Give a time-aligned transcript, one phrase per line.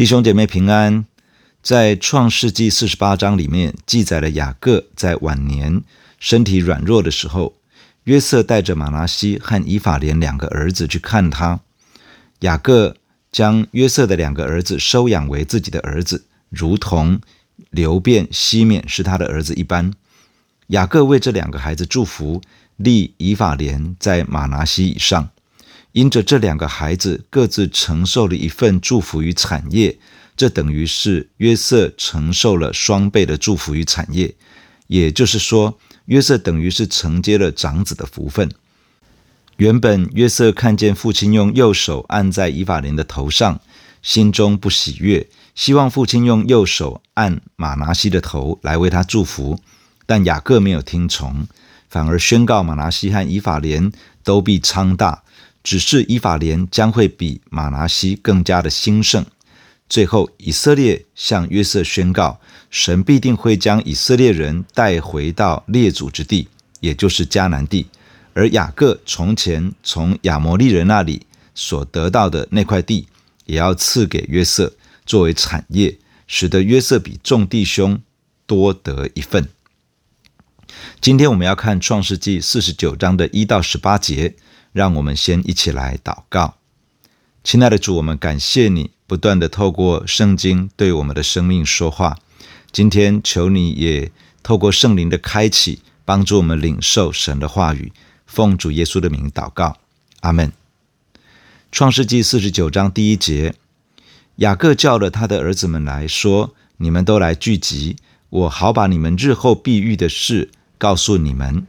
[0.00, 1.04] 弟兄姐妹平安，
[1.62, 5.82] 在创世纪四十八章里面记载了雅各在晚年
[6.18, 7.52] 身体软弱的时候，
[8.04, 11.60] 约瑟带着玛拿西和以法莲两个儿子去看他。
[12.38, 12.96] 雅各
[13.30, 17.20] 将约瑟的两个儿子收养为自己的儿子，如同
[17.68, 19.92] 流便、西缅是他的儿子一般。
[20.68, 22.40] 雅各为这两个孩子祝福，
[22.78, 25.28] 立以法莲在玛拿西以上。
[25.92, 29.98] 因着这两个孩子各自承受了一份祝福与产业，
[30.36, 34.34] 这等于是约瑟承受了双倍的祝福与产业。
[34.86, 38.50] 也就是说，约瑟等于是承接了长子的福分。
[39.56, 43.60] 原本约瑟看见父亲用右手按在以法莲的头上，
[44.02, 49.60] 心中不喜悦，希望父亲用右手按马拿西的头来为他祝福。
[50.06, 51.46] 但雅各没有听从，
[51.88, 53.92] 反而宣告马拿西和以法莲
[54.24, 55.22] 都必昌大。
[55.62, 59.24] 只是以法莲将会比玛拿西更加的兴盛。
[59.88, 66.46] 最后，以色列向约瑟宣告，神必定会将以色列人带回到列祖之地，
[66.78, 67.86] 也就是迦南地。
[68.32, 73.08] 而雅各从前从亚摩利人那里所得到的那块地，
[73.46, 74.72] 也要赐给约瑟
[75.04, 78.00] 作为产业，使得约瑟比众弟兄
[78.46, 79.48] 多得一份。
[81.00, 84.36] 今天我们要看创世纪四十九章的一到十八节。
[84.72, 86.54] 让我们先一起来祷告，
[87.42, 92.18] 亲爱的主，我们感谢你不断的透过圣经对我们的生命说话。
[92.70, 97.92] 今天求你也透过圣灵的开启，帮助我们领受神的话语。
[98.26, 99.78] 奉主耶稣的名祷告，
[100.20, 100.52] 阿门。
[101.72, 103.54] 创世纪四十九章第一节，
[104.36, 107.96] 雅各叫了他的儿子们来说：“你们都来聚集，
[108.28, 111.66] 我好把你们日后必遇的事告诉你们。”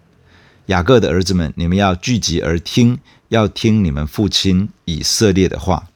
[0.68, 5.90] 雅各的儿子们，你们要聚集而听，要听你们父亲以色列的话。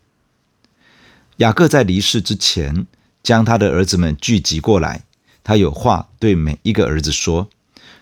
[1.38, 2.88] 雅各在离世之前，
[3.22, 5.04] 将他的儿子们聚集过来，
[5.44, 7.50] 他有话对每一个儿子说。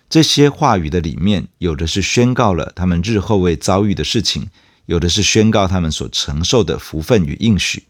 [0.10, 4.50] 这些话语的里面，有的是宣告了他们日后会遭遇的事情，
[4.86, 7.84] 有的是宣告他们所承受的福分与应许。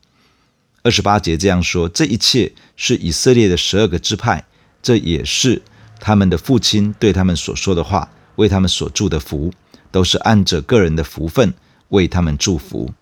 [0.82, 4.46] 二十八节这样说：这一切是以色列的十二个支派，
[4.82, 5.62] 这也是
[6.00, 8.10] 他们的父亲对他们所说的话。
[8.36, 9.54] 为他们所祝的福，
[9.92, 11.54] 都是按着个人的福分
[11.90, 12.94] 为他们祝福。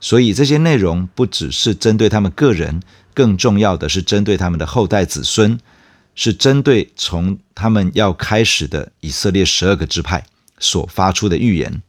[0.00, 2.82] 所以这些内容不只是针对他们个人，
[3.14, 5.58] 更重要的是针对他们的后代子孙，
[6.14, 10.26] 是针对从他们要开始的以色列十二个支派
[10.58, 11.82] 所发出的预言。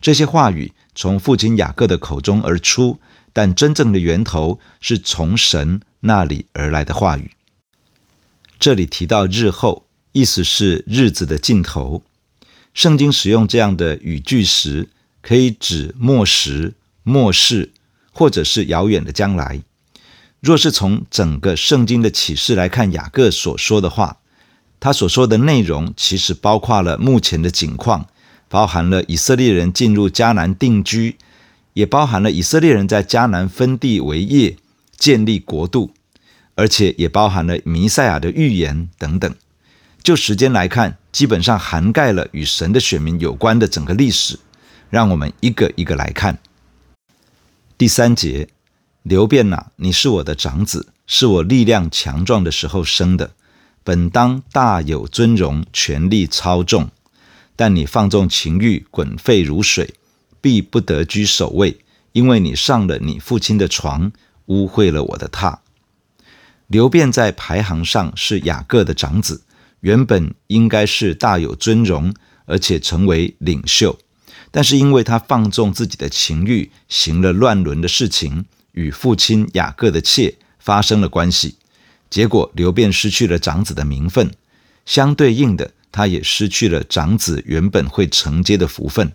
[0.00, 2.98] 这些话语从父亲雅各的口中而出，
[3.34, 7.32] 但真正的源头是从神那里而来的话语。
[8.58, 12.02] 这里提到日后，意思是日子的尽头。
[12.72, 14.88] 圣经使用这样的语句时，
[15.20, 17.70] 可以指末时、末世，
[18.12, 19.62] 或者是遥远的将来。
[20.40, 24.18] 若是从整个圣经的启示来看，雅各所说的话，
[24.78, 28.08] 他所说的内容其实包括了目前的景况，
[28.48, 31.16] 包含了以色列人进入迦南定居，
[31.74, 34.56] 也包含了以色列人在迦南分地为业、
[34.96, 35.90] 建立国度，
[36.54, 39.34] 而且也包含了弥赛亚的预言等等。
[40.02, 44.38] 就时间来看，基本上涵盖了与神的选民有关的整个历史。
[44.90, 46.40] 让我们一个一个来看。
[47.78, 48.48] 第三节，
[49.04, 53.30] 流便呐，你是我的长子，是我力量强壮的时候生的，
[53.84, 56.90] 本当大有尊荣，权力超重。
[57.54, 59.94] 但你放纵情欲，滚沸如水，
[60.40, 61.78] 必不得居首位，
[62.10, 64.10] 因为你上了你父亲的床，
[64.46, 65.58] 污秽了我的榻。
[66.66, 69.42] 流便在排行上是雅各的长子。
[69.80, 72.14] 原本应该是大有尊荣，
[72.44, 73.98] 而且成为领袖，
[74.50, 81.56] 但是因为他放纵自己的情欲，行了乱伦的事情，与父亲雅各的妾发生了关系，
[82.10, 84.30] 结果流便失去了长子的名分，
[84.84, 89.12] 相对应的，他也失去了长子原本会承接的福分。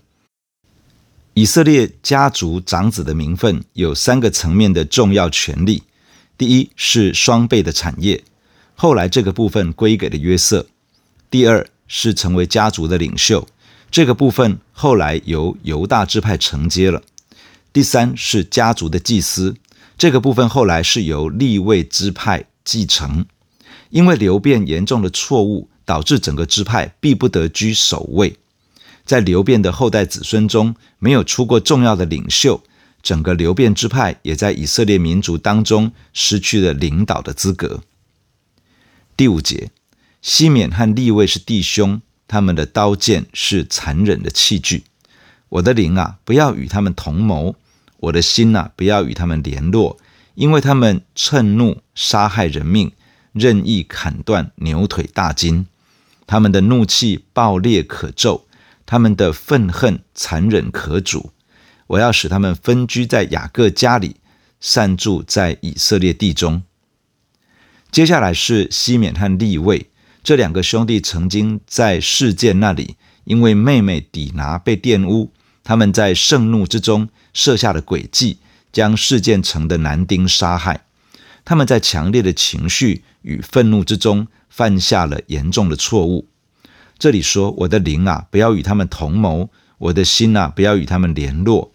[1.35, 5.83] 以色列家族长子的名分有三个层面的重要权利，
[6.37, 8.23] 第一是双倍的产业。
[8.75, 10.67] 后来这个部分归给了约瑟。
[11.31, 13.47] 第二是成为家族的领袖，
[13.89, 17.01] 这个部分后来由犹大支派承接了。
[17.73, 19.55] 第三是家族的祭司，
[19.97, 23.25] 这个部分后来是由利未支派继承。
[23.89, 28.37] 因为流变严重的错误，导致整个支派必不得居首位。
[29.05, 32.61] 在流变的后代子孙中，没有出过重要的领袖，
[33.03, 37.81] 整个流变支派也在以色列民族当中失去了领导的资格。
[39.17, 39.71] 第五节，
[40.21, 44.83] 西缅和利未是弟兄，他们的刀剑是残忍的器具。
[45.47, 47.55] 我的灵啊，不要与他们同谋；
[47.97, 49.97] 我的心呐、不要与他们联络，
[50.33, 52.91] 因为他们趁怒杀害人命，
[53.31, 55.65] 任意砍断牛腿大筋。
[56.27, 58.45] 他们的怒气暴烈可咒，
[58.85, 61.31] 他们的愤恨残忍可辱。
[61.87, 64.17] 我要使他们分居在雅各家里，
[64.59, 66.63] 散住在以色列地中。
[67.95, 69.89] 接下来是西缅和利未
[70.21, 75.31] 这两个兄弟，曾经在事件那里，因为妹妹底拿被玷污，
[75.63, 78.39] 他们在盛怒之中设下了诡计，
[78.73, 80.83] 将事件城的男丁杀害。
[81.45, 86.27] 他们在强烈的情绪与愤怒之中，犯下了严重的错误。
[86.99, 89.47] 这里说：“我的灵啊，不要与他们同谋；
[89.77, 91.71] 我的心啊，不要与他们联络。”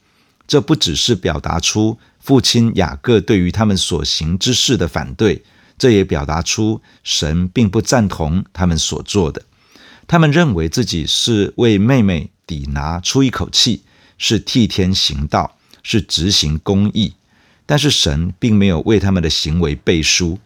[0.46, 5.42] 这不只是表达出父亲雅各对于他们所行之事的反对，
[5.80, 9.42] 这也表达出神并不赞同他们所做的。
[10.06, 13.82] 他们认为自己是为妹妹底拿出一口气，
[14.18, 17.14] 是替天行道，是执行公义，
[17.64, 20.38] 但是神并没有为他们的行为背书。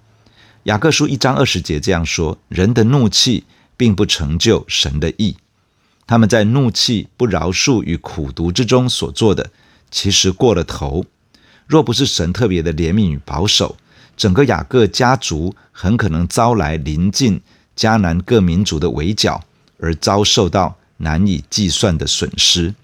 [0.64, 3.42] 雅各书一章二十节这样说：“人的怒气
[3.76, 5.36] 并不成就神的义。”
[6.06, 9.50] 他们在怒气、不饶恕与苦毒之中所做的。
[9.90, 11.04] 其实过了头，
[11.66, 13.76] 若不是神特别的怜悯与保守，
[14.16, 17.40] 整个雅各家族很可能遭来邻近
[17.76, 19.42] 迦南各民族的围剿，
[19.78, 22.74] 而遭受到难以计算的损失。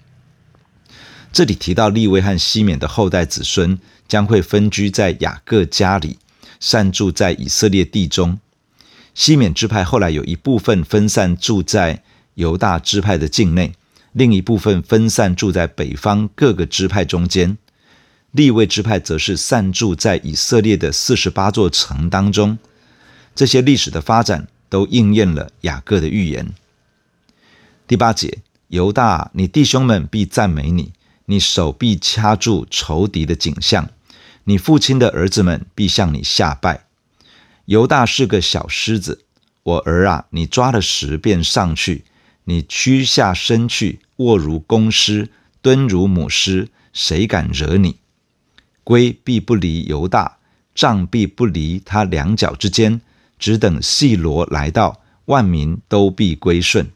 [1.31, 6.19] 这里提到利未和西缅的后代子孙将会分居在雅各家里，
[6.59, 8.37] 散住在以色列地中。
[9.13, 12.03] 西缅支派后来有一部分分散住在
[12.35, 13.73] 犹大支派的境内。
[14.13, 17.57] 另一部分分散住在北方各个支派中间，
[18.31, 22.57] 立位支派则是散住在以色列的四十八座城当中。
[23.35, 26.53] 这些历史的发展都应验了雅各的预言。
[27.87, 28.39] 第八节，
[28.69, 30.93] 犹大，你弟兄们必赞美你，
[31.25, 33.89] 你手臂掐住仇敌的颈项，
[34.45, 36.85] 你父亲的儿子们必向你下拜。
[37.65, 39.23] 犹大是个小狮子，
[39.63, 42.05] 我儿啊，你抓了食便上去。
[42.45, 45.29] 你屈下身去，卧如公狮，
[45.61, 47.97] 蹲如母狮，谁敢惹你？
[48.83, 50.37] 龟必不离犹大，
[50.73, 53.01] 杖必不离他两脚之间，
[53.37, 56.89] 只等细罗来到，万民都必归顺。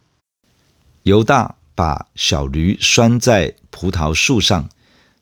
[1.04, 4.70] 犹大把小驴拴在葡萄树上，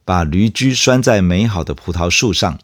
[0.06, 2.60] 把驴驹拴在美好的葡萄树上。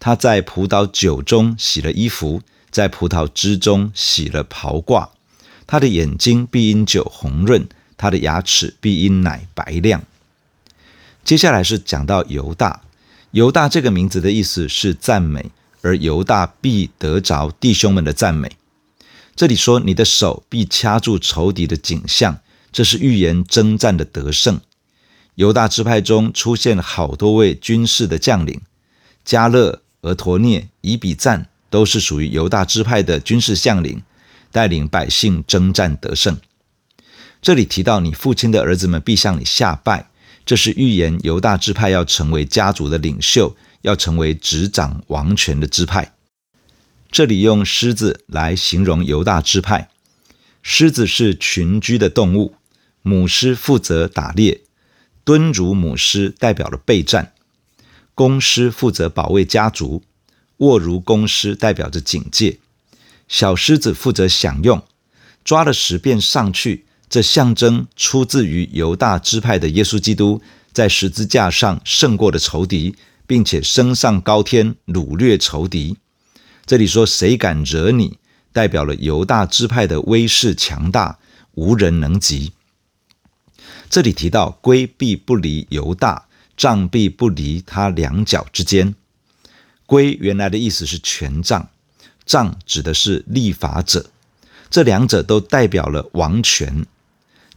[0.00, 5.08] 他在葡萄酒中洗了衣服，在葡萄汁中洗了袍褂。
[5.66, 10.02] 他的眼睛必因酒红润，他的牙齿必因奶白亮。
[11.24, 12.82] 接下来是讲到犹大，
[13.30, 15.50] 犹大这个名字的意思是赞美，
[15.82, 18.56] 而犹大必得着弟兄们的赞美。
[19.36, 22.40] 这里说你的手必掐住仇敌的颈项，
[22.72, 24.60] 这是预言征战的得胜。
[25.34, 28.60] 犹大支派中出现了好多位军事的将领，
[29.24, 34.02] 迦勒、俄陀聂、以比赞都是属于犹大支派的军事将领。
[34.50, 36.38] 带领百姓征战得胜。
[37.42, 40.07] 这里提到你父亲的儿子们必向你下拜，
[40.48, 46.14] 这是预言犹大支派要成为家族的领袖，要成为执掌王权的支派。
[47.10, 49.90] 这里用狮子来形容犹大支派。
[50.62, 52.54] 狮子是群居的动物，
[53.02, 54.62] 母狮负责打猎，
[55.22, 57.26] 蹲如母狮代表了备战；
[58.14, 60.02] 公狮负责保卫家族，
[60.56, 62.58] 卧如公狮代表着警戒。
[63.28, 64.82] 小狮子负责享用，
[65.44, 66.86] 抓了食便上去。
[67.08, 72.94] 这象征出自于犹大支派的耶稣基督，在十字架上胜过了仇敌，
[73.26, 75.96] 并且升上高天，掳掠仇敌。
[76.66, 78.18] 这里说谁敢惹你，
[78.52, 81.18] 代表了犹大支派的威势强大，
[81.54, 82.52] 无人能及。
[83.88, 88.94] 这里提到龟必不离犹大，杖必不离他两脚之间。
[89.86, 91.70] 龟原来的意思是权杖。
[92.26, 94.10] 杖指的是立法者，
[94.68, 96.84] 这两者都代表了王权。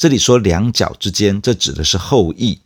[0.02, 2.60] 这里说两脚之间，这指的是后裔。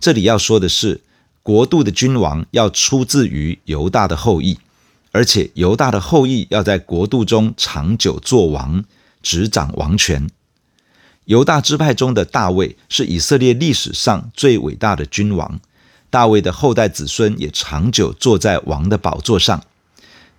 [0.00, 1.00] 这里要说的是，
[1.40, 4.58] 国度的君王要出自于犹大的后裔，
[5.12, 8.82] 而且犹大的后裔要在国度中长久做王，
[9.22, 10.28] 执掌王权。
[11.26, 15.60] 犹大支派中的大卫是以色列历史上最伟大的君王，
[16.10, 19.62] 大卫的后代子孙也长久坐在王的宝座上。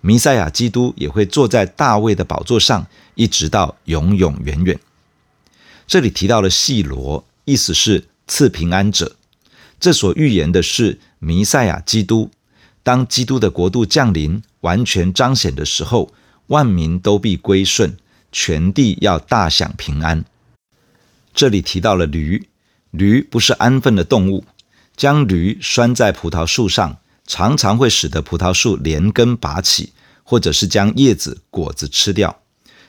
[0.02, 4.78] 弥赛亚基督也会坐在大卫的宝座上，一直到永永远远。
[5.86, 9.16] 这里提到了细罗，意思是赐平安者。
[9.78, 12.30] 这所预言的是弥赛亚基督，
[12.82, 16.12] 当基督的国度降临，完全彰显的时候，
[16.46, 17.96] 万民都必归顺，
[18.32, 20.24] 全地要大享平安。
[21.34, 22.48] 这里提到了驴，
[22.90, 24.44] 驴不是安分的动物，
[24.96, 32.40] 将驴拴在葡萄树上，常常会使得葡萄树连根拔起，或者是将叶子、果子吃掉。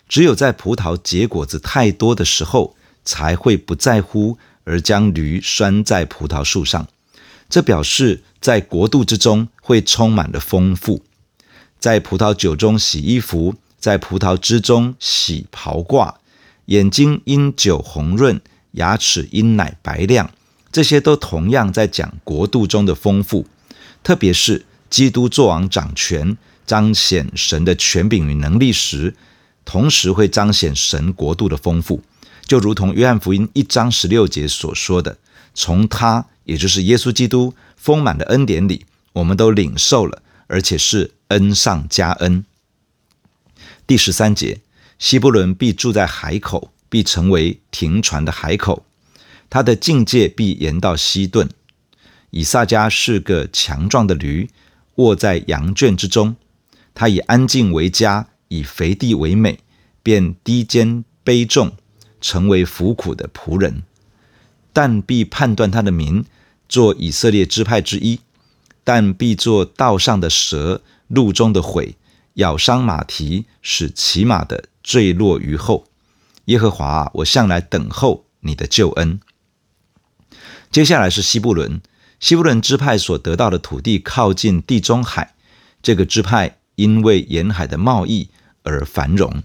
[0.08, 6.88] 只有在葡萄结果子太多的时候，才会不在乎而将驴拴在葡萄树上。
[7.48, 11.04] 这表示在国度之中会充满了丰富。
[11.80, 16.16] 在葡萄酒中洗衣服，在葡萄汁中洗袍褂，
[16.66, 20.32] 眼睛因酒红润，牙齿因奶白亮，
[20.72, 23.46] 这些都同样在讲国度中的丰富。
[24.04, 26.36] 特别是基督作王掌权，
[26.66, 29.16] 彰显神的权柄与能力时，
[29.64, 32.02] 同时会彰显神国度的丰富。
[32.46, 35.18] 就如同约翰福音一章十六节所说的
[35.54, 42.46] ：“从他，也就是耶稣基督丰满的恩典里，我们都领受了，而且是。”恩上加恩。
[43.88, 44.62] 第十三节，
[45.00, 48.86] 西布伦必住在海口，必成为停船的海口，
[49.50, 51.50] 他的境界必延到西顿。
[52.30, 54.48] 以萨迦是个强壮的驴，
[54.98, 56.36] 卧在羊圈之中。
[56.94, 59.58] 他以安静为家，以肥地为美，
[60.04, 61.75] 便低肩背重，
[62.25, 63.84] 成为服苦的仆人。
[64.74, 66.25] 但必判断他的名，
[66.67, 68.20] 做以色列支派之一。
[68.84, 70.82] 但必做道上的蛇。
[71.08, 71.98] 路中的悔，
[72.34, 75.86] 咬伤马蹄，使骑马的坠落于后。
[76.46, 79.20] 耶和华，我向来等候你的救恩。
[80.72, 81.79] 接下来是西布伦，
[82.20, 85.36] 西布伦支派所得到的土地靠近地中海，
[85.84, 88.32] 这个支派因为沿海的贸易
[88.63, 89.44] 而繁荣。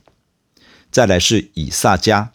[0.91, 2.29] 再来是以萨迦，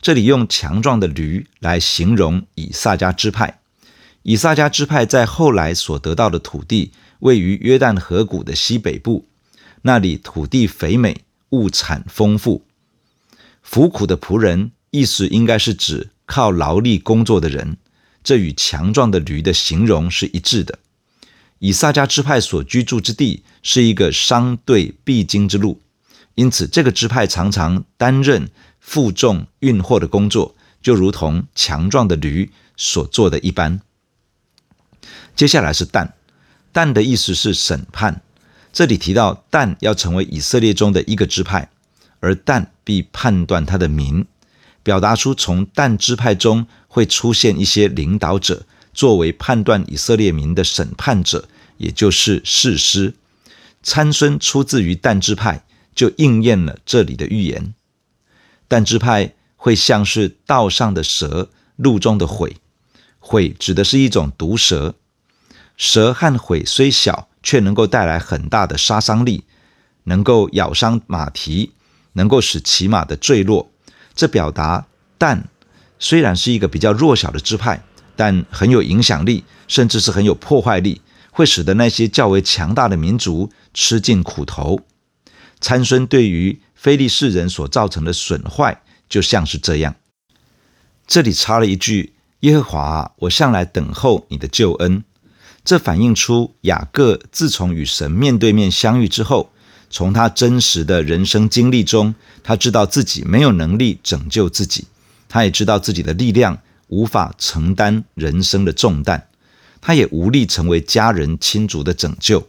[0.00, 3.60] 这里用强壮的驴来形容以撒迦支派。
[4.22, 6.92] 以撒迦支派在后来所得到的土地。
[7.20, 9.28] 位于约旦河谷的西北部，
[9.82, 12.64] 那里土地肥美，物产丰富。
[13.62, 17.76] 服苦的仆人，意思应该是指靠劳力工作的人，
[18.24, 20.78] 这与强壮的驴的形容是一致的。
[21.58, 25.82] 以撒迦支派所居住之地是一个商队必经之路，
[26.36, 28.48] 因此这个支派常常担任
[28.80, 33.80] 负重运货的工作，就如同强壮的驴所做的一般。
[35.36, 36.14] 接下来是但。
[36.72, 38.22] 但的意思是审判，
[38.72, 41.68] 这里提到但要成为以色列中的一个支派，
[42.20, 44.24] 而但必判断他的民，
[44.84, 53.14] 表达出从但支派中会出现一些领导者，作为判断以色列民的审判者，也就是士师。
[53.82, 57.74] 参孙出自于但支派，就应验了这里的预言。
[58.70, 62.58] 但支派会像是道上的蛇，路中的悔，
[63.18, 64.94] 悔指的是一种毒蛇。
[65.76, 69.42] 蛇和悔虽小，却能够带来很大的杀伤力，
[70.04, 71.72] 能够咬伤马蹄，
[72.12, 73.72] 能够使骑马的坠落。
[74.14, 74.86] 这表达
[75.18, 75.48] 但
[75.98, 77.82] 虽然是一个比较弱小的支派，
[78.14, 84.78] 但很有影响力，甚至是很有破坏力，会使得那些较为强大的民族吃尽苦头。
[85.60, 89.96] 参孙对于非利士人所造成的损坏，就像是这样。
[91.06, 95.04] 这里插了一句：“耶和华，我向来等候你的救恩。”
[95.62, 99.52] 这反映出雅各自从与神面对面相遇之后，
[99.90, 104.86] 从他真实的人生经历中，他知道自己没有能力拯救自己，
[105.28, 109.28] 他也知道自己的力量无法承担人生的重担，
[109.82, 112.48] 他也无力成为家人亲族的拯救，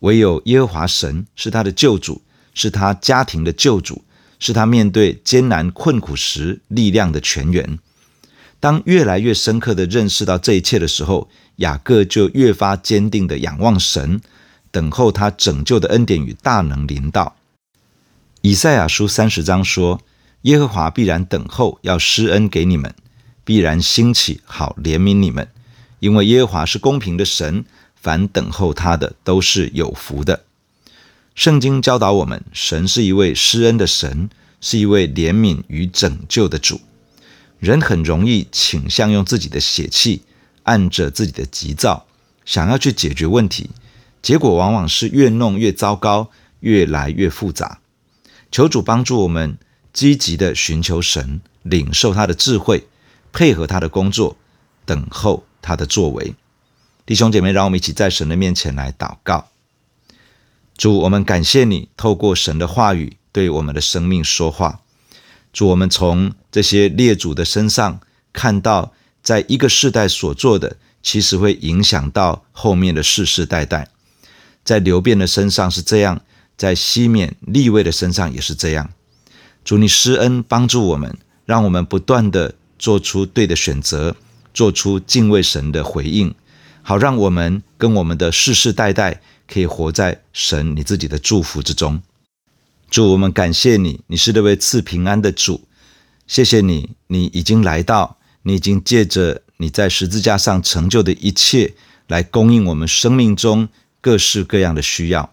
[0.00, 2.20] 唯有耶和华神是他的救主，
[2.58, 4.02] 是他家庭的救主，
[4.40, 7.78] 是他面对艰难困苦时力量的泉源。
[8.58, 14.20] 当越来越深刻地认识到这一切的时候，雅各就越发坚定地仰望神，
[14.72, 17.36] 等候他拯救的恩典与大能临到。
[18.40, 20.00] 以赛亚书三十章说
[20.42, 22.90] ：“耶和华必然等候，要施恩给你们；
[23.44, 25.48] 必然兴起，好怜悯你们。
[26.00, 30.46] 因为耶和华是公平的神，凡等候他的都是有福的。”
[31.38, 34.28] 圣经教导我们，神是一位施恩的神，
[34.60, 36.80] 是一位怜悯与拯救的主。
[37.60, 40.22] 人很容易倾向用自己的血气，
[40.64, 42.06] 按着自己的急躁，
[42.44, 43.70] 想要去解决问题，
[44.20, 46.28] 结果往往是越弄越糟糕，
[46.58, 47.78] 越来越复杂。
[48.50, 49.56] 求主帮助我们，
[49.92, 52.88] 积极地寻求神，领受他的智慧，
[53.32, 54.36] 配合他的工作，
[54.84, 56.34] 等候他的作为。
[57.06, 59.50] 弟兄姐妹，让我们一起在神的面前来祷告。
[60.78, 64.80] 主，我们感谢你，透过神的话语对我们的生命说话。
[65.52, 68.00] 主，我们从这些列祖的身上
[68.32, 73.88] 看到，在一个世代所做的，其实会影响到后面的世世代代。
[74.62, 76.20] 在流便的身上是这样，
[76.56, 78.90] 在西缅利未的身上也是这样。
[79.64, 84.14] 主，你施恩帮助我们，让我们不断地做出对的选择，
[84.54, 86.32] 做出敬畏神的回应，
[86.82, 92.00] 好让我们跟我们的世世代代可以活在神你自己的祝福之中。
[92.90, 95.62] 主，我们感谢你，你是那位赐平安的主。
[96.26, 101.74] 谢谢你，你已经来到，你已经借着你在十字架上成就的一切，
[102.06, 103.68] 来供应我们生命中
[104.00, 105.32] 各式各样的需要。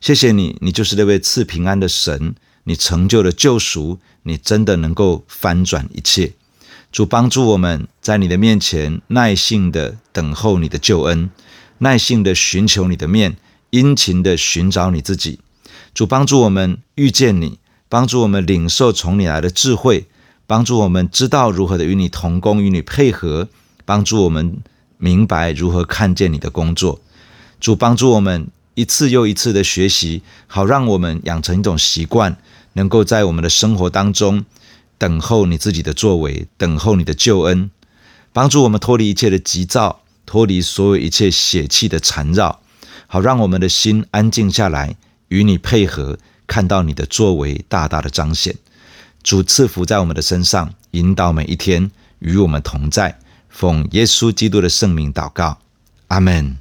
[0.00, 2.34] 谢谢你，你就是那位赐平安的神，
[2.64, 6.32] 你成就了救赎，你真的能够翻转一切。
[6.90, 11.30] 主帮助我们在你的面前耐心的等候你的救恩，
[11.78, 13.36] 耐心的寻求你的面，
[13.70, 15.40] 殷勤的寻找你自己。
[15.94, 17.58] 主帮助我们遇见你，
[17.88, 20.06] 帮助我们领受从你来的智慧，
[20.46, 23.48] 帮助我们知道如何的与你同工，与你配合，
[23.84, 24.58] 帮助我们
[24.96, 27.00] 明白如何看见你的工作。
[27.60, 32.36] 主帮助我们一次又一次的学习，好让我们养成一种习惯，
[32.74, 34.44] 能够在我们的生活当中
[34.96, 37.70] 等候你自己的作为，等候你的救恩，
[38.32, 42.60] 帮助我们脱离一切的急躁，脱离所有一切血气的缠绕，
[43.08, 44.94] 好让我们的心安静下来。
[45.28, 48.54] 与你配合，看到你的作为大大的彰显。
[49.22, 53.18] 主赐福在我们的身上，引导每一天与我们同在。
[53.50, 55.58] 奉耶稣基督的圣名祷告，
[56.06, 56.56] 阿门。